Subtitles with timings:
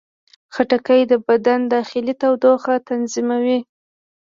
[0.53, 3.59] خټکی د بدن داخلي تودوخه تنظیموي.